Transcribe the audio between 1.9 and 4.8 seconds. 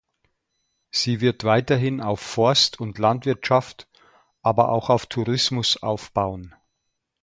auf Forst- und Landwirtschaft, aber